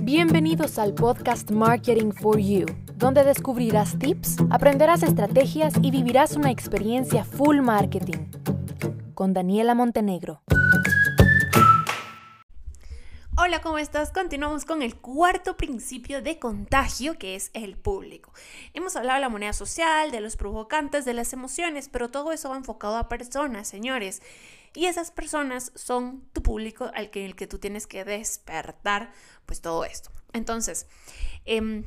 Bienvenidos 0.00 0.80
al 0.80 0.94
podcast 0.94 1.52
Marketing 1.52 2.10
for 2.10 2.40
You, 2.40 2.66
donde 2.96 3.22
descubrirás 3.22 3.96
tips, 3.96 4.38
aprenderás 4.50 5.04
estrategias 5.04 5.74
y 5.80 5.92
vivirás 5.92 6.34
una 6.34 6.50
experiencia 6.50 7.24
full 7.24 7.60
marketing. 7.60 8.26
Con 9.14 9.32
Daniela 9.32 9.76
Montenegro. 9.76 10.42
Hola, 13.36 13.60
¿cómo 13.60 13.78
estás? 13.78 14.10
Continuamos 14.10 14.64
con 14.64 14.82
el 14.82 14.96
cuarto 14.96 15.56
principio 15.56 16.20
de 16.20 16.40
contagio, 16.40 17.16
que 17.16 17.36
es 17.36 17.52
el 17.54 17.76
público. 17.76 18.32
Hemos 18.74 18.96
hablado 18.96 19.18
de 19.18 19.20
la 19.20 19.28
moneda 19.28 19.52
social, 19.52 20.10
de 20.10 20.20
los 20.20 20.36
provocantes, 20.36 21.04
de 21.04 21.14
las 21.14 21.32
emociones, 21.32 21.88
pero 21.88 22.10
todo 22.10 22.32
eso 22.32 22.50
va 22.50 22.56
enfocado 22.56 22.96
a 22.96 23.08
personas, 23.08 23.68
señores. 23.68 24.20
Y 24.74 24.86
esas 24.86 25.10
personas 25.10 25.72
son 25.74 26.28
tu 26.32 26.42
público 26.42 26.90
al 26.94 27.10
que, 27.10 27.24
el 27.24 27.36
que 27.36 27.46
tú 27.46 27.58
tienes 27.58 27.86
que 27.86 28.04
despertar, 28.04 29.12
pues 29.46 29.60
todo 29.60 29.84
esto. 29.84 30.10
Entonces, 30.32 30.86
em, 31.44 31.84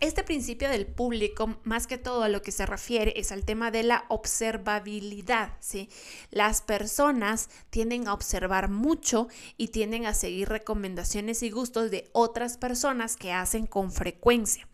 este 0.00 0.22
principio 0.22 0.68
del 0.68 0.86
público, 0.86 1.56
más 1.64 1.86
que 1.86 1.98
todo 1.98 2.22
a 2.22 2.28
lo 2.28 2.42
que 2.42 2.52
se 2.52 2.66
refiere, 2.66 3.14
es 3.16 3.32
al 3.32 3.44
tema 3.44 3.70
de 3.70 3.84
la 3.84 4.04
observabilidad. 4.08 5.52
¿sí? 5.60 5.88
Las 6.30 6.62
personas 6.62 7.48
tienden 7.70 8.08
a 8.08 8.14
observar 8.14 8.68
mucho 8.68 9.28
y 9.56 9.68
tienden 9.68 10.06
a 10.06 10.14
seguir 10.14 10.48
recomendaciones 10.48 11.42
y 11.42 11.50
gustos 11.50 11.90
de 11.90 12.10
otras 12.12 12.58
personas 12.58 13.16
que 13.16 13.32
hacen 13.32 13.66
con 13.66 13.92
frecuencia. 13.92 14.68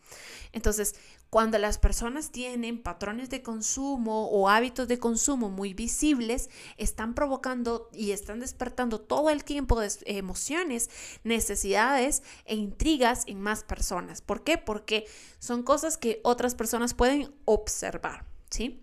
Entonces, 0.52 0.96
cuando 1.30 1.58
las 1.58 1.78
personas 1.78 2.32
tienen 2.32 2.82
patrones 2.82 3.30
de 3.30 3.42
consumo 3.42 4.28
o 4.28 4.48
hábitos 4.48 4.88
de 4.88 4.98
consumo 4.98 5.48
muy 5.48 5.74
visibles, 5.74 6.50
están 6.76 7.14
provocando 7.14 7.88
y 7.92 8.10
están 8.10 8.40
despertando 8.40 9.00
todo 9.00 9.30
el 9.30 9.44
tiempo 9.44 9.80
de 9.80 9.90
emociones, 10.06 10.90
necesidades 11.22 12.24
e 12.44 12.56
intrigas 12.56 13.24
en 13.28 13.40
más 13.40 13.62
personas. 13.62 14.20
¿Por 14.20 14.42
qué? 14.42 14.58
Porque 14.58 15.06
son 15.38 15.62
cosas 15.62 15.96
que 15.96 16.20
otras 16.24 16.56
personas 16.56 16.94
pueden 16.94 17.32
observar, 17.44 18.26
¿sí? 18.50 18.82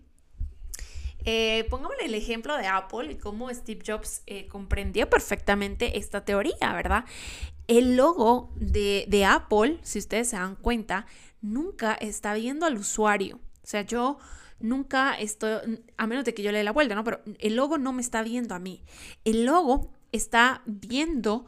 Eh, 1.24 1.66
pongámosle 1.68 2.06
el 2.06 2.14
ejemplo 2.14 2.56
de 2.56 2.66
Apple 2.66 3.12
y 3.12 3.16
cómo 3.16 3.52
Steve 3.52 3.82
Jobs 3.86 4.22
eh, 4.26 4.46
comprendió 4.46 5.10
perfectamente 5.10 5.98
esta 5.98 6.24
teoría, 6.24 6.72
¿verdad? 6.72 7.04
El 7.68 7.96
logo 7.96 8.52
de, 8.56 9.04
de 9.08 9.24
Apple, 9.24 9.78
si 9.82 10.00
ustedes 10.00 10.30
se 10.30 10.36
dan 10.36 10.56
cuenta, 10.56 11.06
nunca 11.40 11.94
está 11.94 12.34
viendo 12.34 12.66
al 12.66 12.76
usuario. 12.76 13.36
O 13.36 13.66
sea, 13.66 13.82
yo 13.82 14.18
nunca 14.60 15.14
estoy, 15.14 15.82
a 15.96 16.06
menos 16.06 16.24
de 16.24 16.34
que 16.34 16.42
yo 16.42 16.50
le 16.50 16.58
dé 16.58 16.64
la 16.64 16.72
vuelta, 16.72 16.94
¿no? 16.94 17.04
Pero 17.04 17.20
el 17.38 17.56
logo 17.56 17.78
no 17.78 17.92
me 17.92 18.02
está 18.02 18.22
viendo 18.22 18.54
a 18.54 18.58
mí. 18.58 18.82
El 19.24 19.44
logo 19.44 19.92
está 20.12 20.62
viendo 20.66 21.46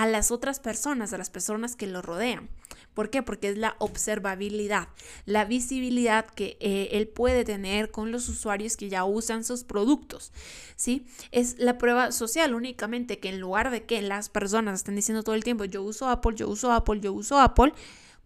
a 0.00 0.06
las 0.06 0.30
otras 0.30 0.60
personas, 0.60 1.12
a 1.12 1.18
las 1.18 1.28
personas 1.28 1.76
que 1.76 1.86
lo 1.86 2.00
rodean. 2.00 2.48
¿Por 2.94 3.10
qué? 3.10 3.22
Porque 3.22 3.50
es 3.50 3.58
la 3.58 3.76
observabilidad, 3.80 4.88
la 5.26 5.44
visibilidad 5.44 6.24
que 6.24 6.56
eh, 6.58 6.88
él 6.92 7.06
puede 7.06 7.44
tener 7.44 7.90
con 7.90 8.10
los 8.10 8.26
usuarios 8.30 8.78
que 8.78 8.88
ya 8.88 9.04
usan 9.04 9.44
sus 9.44 9.62
productos. 9.62 10.32
¿sí? 10.74 11.04
Es 11.32 11.58
la 11.58 11.76
prueba 11.76 12.12
social 12.12 12.54
únicamente 12.54 13.18
que 13.18 13.28
en 13.28 13.40
lugar 13.40 13.70
de 13.70 13.84
que 13.84 14.00
las 14.00 14.30
personas 14.30 14.76
estén 14.76 14.96
diciendo 14.96 15.22
todo 15.22 15.34
el 15.34 15.44
tiempo, 15.44 15.66
yo 15.66 15.82
uso 15.82 16.08
Apple, 16.08 16.34
yo 16.34 16.48
uso 16.48 16.72
Apple, 16.72 17.00
yo 17.02 17.12
uso 17.12 17.38
Apple, 17.38 17.74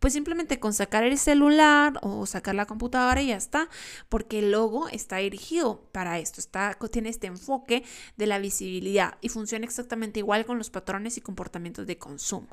pues 0.04 0.12
simplemente 0.12 0.60
con 0.60 0.74
sacar 0.74 1.02
el 1.04 1.16
celular 1.16 1.98
o 2.02 2.26
sacar 2.26 2.54
la 2.54 2.66
computadora 2.66 3.22
y 3.22 3.28
ya 3.28 3.36
está, 3.36 3.70
porque 4.10 4.40
el 4.40 4.50
logo 4.50 4.86
está 4.90 5.16
dirigido 5.16 5.88
para 5.92 6.18
esto, 6.18 6.42
está, 6.42 6.76
tiene 6.92 7.08
este 7.08 7.26
enfoque 7.26 7.84
de 8.18 8.26
la 8.26 8.38
visibilidad 8.38 9.16
y 9.22 9.30
funciona 9.30 9.64
exactamente 9.64 10.20
igual 10.20 10.44
con 10.44 10.58
los 10.58 10.68
patrones 10.68 11.16
y 11.16 11.22
comportamientos 11.22 11.86
de 11.86 11.96
consumo. 11.96 12.48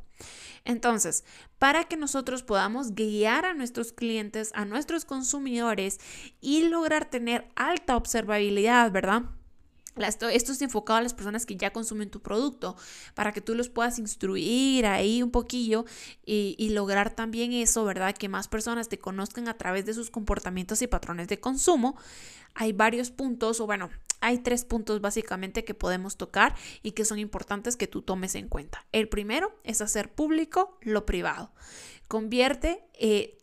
Entonces, 0.63 1.25
para 1.59 1.83
que 1.83 1.97
nosotros 1.97 2.41
podamos 2.41 2.95
guiar 2.95 3.45
a 3.45 3.53
nuestros 3.53 3.91
clientes, 3.91 4.51
a 4.53 4.63
nuestros 4.63 5.03
consumidores 5.03 5.99
y 6.39 6.69
lograr 6.69 7.09
tener 7.09 7.49
alta 7.57 7.97
observabilidad, 7.97 8.89
¿verdad? 8.93 9.23
Esto, 9.97 10.29
es 10.29 10.61
enfocado 10.61 10.99
a 10.99 11.01
las 11.01 11.13
personas 11.13 11.45
que 11.45 11.57
ya 11.57 11.73
consumen 11.73 12.09
tu 12.09 12.21
producto, 12.21 12.75
para 13.13 13.31
que 13.33 13.41
tú 13.41 13.55
los 13.55 13.69
puedas 13.69 13.99
instruir 13.99 14.85
ahí 14.85 15.21
un 15.21 15.31
poquillo 15.31 15.85
y, 16.25 16.55
y, 16.57 16.69
lograr 16.69 17.13
también 17.13 17.51
eso, 17.53 17.83
¿verdad? 17.83 18.15
Que 18.15 18.29
más 18.29 18.47
personas 18.47 18.87
te 18.87 18.99
conozcan 18.99 19.47
a 19.47 19.57
través 19.57 19.85
de 19.85 19.93
sus 19.93 20.09
comportamientos 20.09 20.81
y 20.81 20.87
patrones 20.87 21.27
de 21.27 21.39
consumo. 21.39 21.97
Hay 22.53 22.71
varios 22.73 23.11
puntos, 23.11 23.59
o 23.59 23.65
bueno, 23.65 23.89
hay 24.21 24.37
tres 24.37 24.63
puntos 24.65 25.01
básicamente 25.01 25.65
que 25.65 25.73
podemos 25.73 26.15
tocar 26.15 26.55
y 26.83 26.91
que 26.91 27.05
son 27.05 27.19
importantes 27.19 27.75
que 27.75 27.87
tú 27.87 28.01
tomes 28.01 28.35
en 28.35 28.47
cuenta. 28.47 28.85
El 28.91 29.09
primero 29.09 29.59
es 29.63 29.81
hacer 29.81 30.13
público 30.13 30.77
lo 30.81 31.05
privado. 31.05 31.51
Convierte 32.07 32.83
eh, 32.93 33.37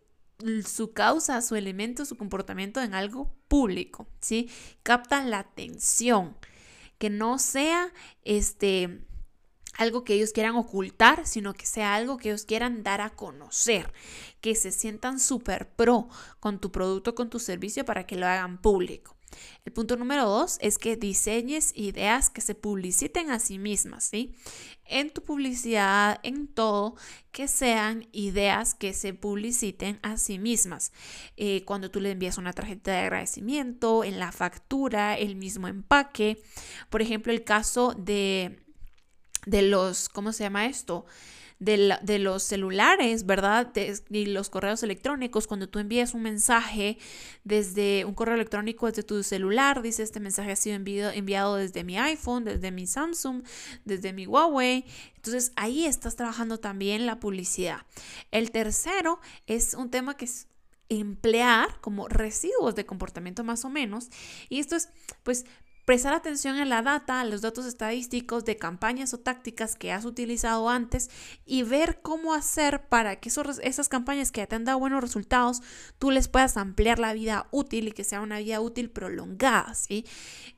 su 0.65 0.93
causa, 0.93 1.43
su 1.43 1.56
elemento, 1.56 2.04
su 2.04 2.16
comportamiento 2.16 2.81
en 2.81 2.94
algo 2.94 3.34
público, 3.49 4.06
¿sí? 4.21 4.50
Capta 4.82 5.25
la 5.25 5.41
atención, 5.41 6.37
que 6.99 7.10
no 7.10 7.38
sea 7.38 7.93
este 8.22 9.04
algo 9.76 10.03
que 10.03 10.15
ellos 10.15 10.32
quieran 10.32 10.56
ocultar, 10.56 11.26
sino 11.26 11.54
que 11.54 11.65
sea 11.65 11.94
algo 11.94 12.16
que 12.16 12.31
ellos 12.31 12.44
quieran 12.44 12.82
dar 12.82 13.00
a 13.00 13.10
conocer, 13.10 13.93
que 14.41 14.56
se 14.56 14.72
sientan 14.72 15.21
súper 15.21 15.71
pro 15.71 16.09
con 16.41 16.60
tu 16.60 16.72
producto, 16.72 17.15
con 17.15 17.31
tu 17.31 17.38
servicio 17.38 17.84
para 17.84 18.05
que 18.05 18.16
lo 18.16 18.26
hagan 18.26 18.60
público. 18.60 19.17
El 19.64 19.72
punto 19.72 19.96
número 19.96 20.24
dos 20.24 20.58
es 20.60 20.78
que 20.78 20.96
diseñes 20.96 21.72
ideas 21.74 22.30
que 22.30 22.40
se 22.40 22.54
publiciten 22.54 23.30
a 23.30 23.38
sí 23.38 23.58
mismas, 23.58 24.04
¿sí? 24.04 24.34
En 24.84 25.10
tu 25.10 25.22
publicidad, 25.22 26.20
en 26.22 26.48
todo, 26.48 26.96
que 27.32 27.48
sean 27.48 28.08
ideas 28.12 28.74
que 28.74 28.94
se 28.94 29.12
publiciten 29.14 29.98
a 30.02 30.16
sí 30.16 30.38
mismas. 30.38 30.92
Eh, 31.36 31.64
cuando 31.64 31.90
tú 31.90 32.00
le 32.00 32.10
envías 32.10 32.38
una 32.38 32.52
tarjeta 32.52 32.92
de 32.92 32.98
agradecimiento, 32.98 34.04
en 34.04 34.18
la 34.18 34.32
factura, 34.32 35.16
el 35.18 35.36
mismo 35.36 35.68
empaque. 35.68 36.42
Por 36.88 37.02
ejemplo, 37.02 37.32
el 37.32 37.44
caso 37.44 37.94
de, 37.98 38.64
de 39.46 39.62
los, 39.62 40.08
¿cómo 40.08 40.32
se 40.32 40.44
llama 40.44 40.66
esto? 40.66 41.06
De, 41.58 42.19
los 42.19 42.42
celulares, 42.42 43.26
¿verdad? 43.26 43.72
y 44.10 44.26
los 44.26 44.48
correos 44.50 44.82
electrónicos, 44.82 45.46
cuando 45.46 45.69
tú 45.69 45.78
envías 45.78 46.14
un 46.14 46.22
mensaje 46.22 46.98
desde 47.44 48.04
un 48.04 48.14
correo 48.14 48.34
electrónico 48.34 48.86
desde 48.86 49.02
tu 49.02 49.22
celular, 49.22 49.82
dice 49.82 50.02
este 50.02 50.20
mensaje 50.20 50.52
ha 50.52 50.56
sido 50.56 50.76
enviado, 50.76 51.12
enviado 51.12 51.56
desde 51.56 51.82
mi 51.82 51.98
iPhone, 51.98 52.44
desde 52.44 52.70
mi 52.70 52.86
Samsung, 52.86 53.42
desde 53.84 54.12
mi 54.12 54.26
Huawei. 54.26 54.84
Entonces 55.16 55.52
ahí 55.56 55.84
estás 55.84 56.16
trabajando 56.16 56.58
también 56.58 57.06
la 57.06 57.19
publicidad. 57.19 57.82
El 58.30 58.50
tercero 58.50 59.20
es 59.46 59.75
un 59.75 59.90
tema 59.90 60.16
que 60.16 60.26
es 60.26 60.46
emplear 60.88 61.80
como 61.80 62.08
residuos 62.08 62.75
de 62.75 62.86
comportamiento 62.86 63.44
más 63.44 63.64
o 63.64 63.69
menos. 63.69 64.08
Y 64.48 64.60
esto 64.60 64.76
es, 64.76 64.88
pues, 65.22 65.44
prestar 65.88 66.12
atención 66.12 66.59
a 66.59 66.66
la 66.66 66.82
data, 66.82 67.19
a 67.19 67.25
los 67.25 67.41
datos 67.41 67.65
estadísticos 67.65 68.44
de 68.44 68.59
campañas 68.59 69.15
o 69.15 69.21
tácticas 69.21 69.75
que 69.75 69.91
has 69.91 70.04
utilizado 70.04 70.69
antes 70.69 71.09
y 71.47 71.62
ver 71.62 72.03
cómo 72.03 72.34
hacer 72.34 72.87
para 72.91 73.16
que 73.16 73.31
esas 73.31 73.88
campañas 73.88 74.31
que 74.31 74.47
te 74.47 74.54
han 74.54 74.66
dado 74.66 74.81
buenos 74.81 75.00
resultados, 75.00 75.62
tú 75.99 76.10
les 76.10 76.28
puedas 76.28 76.59
ampliar 76.59 76.99
la 76.99 77.15
vida 77.15 77.49
útil 77.53 77.88
y 77.88 77.93
que 77.93 78.04
sea 78.04 78.21
una 78.21 78.38
vida 78.38 78.60
útil 78.60 78.91
prolongada, 78.91 79.72
¿sí? 79.72 80.04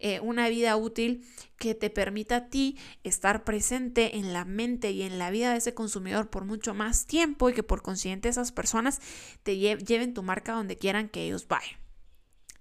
Eh, 0.01 0.19
una 0.19 0.49
vida 0.49 0.77
útil 0.77 1.25
que 1.59 1.77
te 1.77 1.91
permita 1.91 2.35
a 2.35 2.47
ti 2.49 2.77
estar 3.05 3.45
presente 3.45 4.17
en 4.17 4.33
la 4.33 4.45
mente 4.45 4.91
y 4.91 5.03
en 5.03 5.21
la 5.21 5.31
vida 5.31 5.53
de 5.53 5.59
ese 5.59 5.75
consumidor 5.75 6.29
por 6.29 6.45
mucho 6.45 6.75
más 6.75 7.07
tiempo 7.07 7.49
y 7.49 7.55
que 7.55 7.63
por 7.63 7.83
consiguiente 7.83 8.29
esas 8.29 8.51
personas 8.51 9.01
te 9.45 9.57
lleven 9.57 10.13
tu 10.13 10.25
marca 10.25 10.55
donde 10.55 10.77
quieran 10.77 11.09
que 11.09 11.25
ellos 11.25 11.47
vayan. 11.47 11.79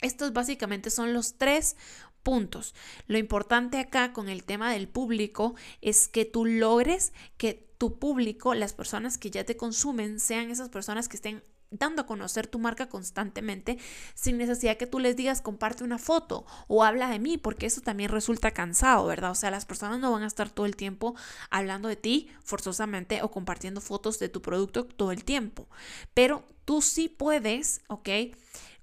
Estos 0.01 0.31
básicamente 0.31 0.91
son 0.91 1.13
los 1.13 1.37
tres 1.37 1.75
puntos. 2.23 2.75
Lo 3.07 3.17
importante 3.17 3.79
acá 3.79 4.13
con 4.13 4.29
el 4.29 4.43
tema 4.43 4.71
del 4.71 4.87
público 4.87 5.55
es 5.81 6.07
que 6.07 6.25
tú 6.25 6.45
logres 6.45 7.13
que 7.37 7.69
tu 7.77 7.97
público, 7.97 8.53
las 8.53 8.73
personas 8.73 9.17
que 9.17 9.31
ya 9.31 9.45
te 9.45 9.57
consumen, 9.57 10.19
sean 10.19 10.51
esas 10.51 10.69
personas 10.69 11.07
que 11.07 11.15
estén 11.15 11.43
dando 11.71 12.01
a 12.01 12.05
conocer 12.05 12.47
tu 12.47 12.59
marca 12.59 12.89
constantemente 12.89 13.77
sin 14.15 14.37
necesidad 14.37 14.77
que 14.77 14.87
tú 14.87 14.99
les 14.99 15.15
digas 15.15 15.41
comparte 15.41 15.83
una 15.83 15.97
foto 15.97 16.45
o 16.67 16.83
habla 16.83 17.09
de 17.09 17.19
mí, 17.19 17.37
porque 17.37 17.67
eso 17.67 17.81
también 17.81 18.09
resulta 18.09 18.51
cansado, 18.51 19.05
¿verdad? 19.05 19.31
O 19.31 19.35
sea, 19.35 19.51
las 19.51 19.65
personas 19.65 19.99
no 19.99 20.11
van 20.11 20.23
a 20.23 20.27
estar 20.27 20.49
todo 20.49 20.65
el 20.65 20.75
tiempo 20.75 21.15
hablando 21.49 21.87
de 21.87 21.95
ti 21.95 22.29
forzosamente 22.43 23.21
o 23.21 23.31
compartiendo 23.31 23.81
fotos 23.81 24.19
de 24.19 24.29
tu 24.29 24.41
producto 24.41 24.85
todo 24.85 25.11
el 25.11 25.23
tiempo, 25.23 25.67
pero 26.13 26.43
tú 26.65 26.81
sí 26.81 27.07
puedes, 27.07 27.81
¿ok? 27.87 28.09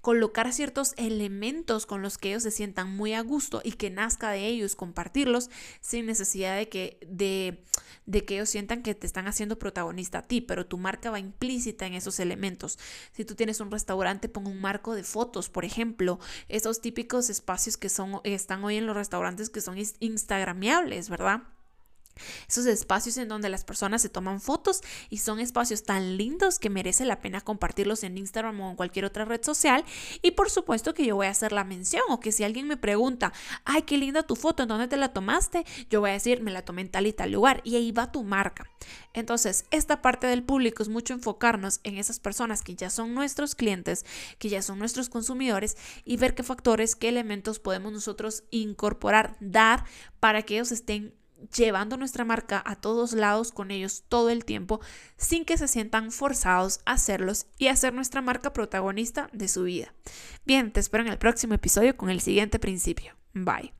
Colocar 0.07 0.53
ciertos 0.53 0.93
elementos 0.95 1.85
con 1.85 2.01
los 2.01 2.17
que 2.17 2.29
ellos 2.29 2.43
se 2.43 2.51
sientan 2.51 2.95
muy 2.95 3.13
a 3.13 3.19
gusto 3.19 3.59
y 3.61 3.73
que 3.73 3.89
nazca 3.89 4.31
de 4.31 4.47
ellos, 4.47 4.77
compartirlos 4.77 5.49
sin 5.81 6.05
necesidad 6.05 6.55
de 6.55 6.69
que, 6.69 6.97
de, 7.05 8.23
que 8.23 8.35
ellos 8.35 8.47
sientan 8.47 8.83
que 8.83 8.95
te 8.95 9.05
están 9.05 9.27
haciendo 9.27 9.59
protagonista 9.59 10.19
a 10.19 10.21
ti, 10.21 10.39
pero 10.39 10.65
tu 10.65 10.77
marca 10.77 11.11
va 11.11 11.19
implícita 11.19 11.87
en 11.87 11.93
esos 11.93 12.21
elementos. 12.21 12.79
Si 13.11 13.25
tú 13.25 13.35
tienes 13.35 13.59
un 13.59 13.69
restaurante, 13.69 14.29
pon 14.29 14.47
un 14.47 14.61
marco 14.61 14.95
de 14.95 15.03
fotos, 15.03 15.49
por 15.49 15.65
ejemplo, 15.65 16.21
esos 16.47 16.79
típicos 16.79 17.29
espacios 17.29 17.75
que 17.75 17.89
son, 17.89 18.21
están 18.23 18.63
hoy 18.63 18.77
en 18.77 18.85
los 18.85 18.95
restaurantes 18.95 19.49
que 19.49 19.59
son 19.59 19.75
instagramiables, 19.99 21.09
¿verdad? 21.09 21.43
Esos 22.47 22.65
espacios 22.65 23.17
en 23.17 23.27
donde 23.27 23.49
las 23.49 23.63
personas 23.63 24.01
se 24.01 24.09
toman 24.09 24.41
fotos 24.41 24.81
y 25.09 25.19
son 25.19 25.39
espacios 25.39 25.83
tan 25.83 26.17
lindos 26.17 26.59
que 26.59 26.69
merece 26.69 27.05
la 27.05 27.19
pena 27.19 27.41
compartirlos 27.41 28.03
en 28.03 28.17
Instagram 28.17 28.59
o 28.61 28.69
en 28.69 28.75
cualquier 28.75 29.05
otra 29.05 29.25
red 29.25 29.43
social. 29.43 29.83
Y 30.21 30.31
por 30.31 30.49
supuesto 30.49 30.93
que 30.93 31.05
yo 31.05 31.15
voy 31.15 31.27
a 31.27 31.31
hacer 31.31 31.51
la 31.51 31.63
mención 31.63 32.03
o 32.09 32.19
que 32.19 32.31
si 32.31 32.43
alguien 32.43 32.67
me 32.67 32.77
pregunta, 32.77 33.33
ay, 33.65 33.83
qué 33.83 33.97
linda 33.97 34.23
tu 34.23 34.35
foto, 34.35 34.63
¿en 34.63 34.69
dónde 34.69 34.87
te 34.87 34.97
la 34.97 35.13
tomaste? 35.13 35.65
Yo 35.89 36.01
voy 36.01 36.11
a 36.11 36.13
decir, 36.13 36.41
me 36.41 36.51
la 36.51 36.63
tomé 36.63 36.81
en 36.81 36.89
tal 36.89 37.07
y 37.07 37.13
tal 37.13 37.31
lugar 37.31 37.61
y 37.63 37.75
ahí 37.75 37.91
va 37.91 38.11
tu 38.11 38.23
marca. 38.23 38.69
Entonces, 39.13 39.65
esta 39.71 40.01
parte 40.01 40.27
del 40.27 40.43
público 40.43 40.83
es 40.83 40.89
mucho 40.89 41.13
enfocarnos 41.13 41.79
en 41.83 41.97
esas 41.97 42.19
personas 42.19 42.61
que 42.61 42.75
ya 42.75 42.89
son 42.89 43.13
nuestros 43.13 43.55
clientes, 43.55 44.05
que 44.37 44.49
ya 44.49 44.61
son 44.61 44.79
nuestros 44.79 45.09
consumidores 45.09 45.77
y 46.05 46.17
ver 46.17 46.35
qué 46.35 46.43
factores, 46.43 46.95
qué 46.95 47.09
elementos 47.09 47.59
podemos 47.59 47.91
nosotros 47.91 48.43
incorporar, 48.51 49.35
dar 49.39 49.85
para 50.19 50.43
que 50.43 50.55
ellos 50.55 50.71
estén 50.71 51.13
llevando 51.55 51.97
nuestra 51.97 52.25
marca 52.25 52.61
a 52.65 52.75
todos 52.75 53.13
lados 53.13 53.51
con 53.51 53.71
ellos 53.71 54.03
todo 54.07 54.29
el 54.29 54.45
tiempo 54.45 54.79
sin 55.17 55.45
que 55.45 55.57
se 55.57 55.67
sientan 55.67 56.11
forzados 56.11 56.81
a 56.85 56.93
hacerlos 56.93 57.47
y 57.57 57.67
hacer 57.67 57.93
nuestra 57.93 58.21
marca 58.21 58.53
protagonista 58.53 59.29
de 59.33 59.47
su 59.47 59.63
vida. 59.63 59.93
Bien, 60.45 60.71
te 60.71 60.79
espero 60.79 61.03
en 61.03 61.11
el 61.11 61.17
próximo 61.17 61.53
episodio 61.53 61.95
con 61.95 62.09
el 62.09 62.21
siguiente 62.21 62.59
principio. 62.59 63.15
Bye. 63.33 63.73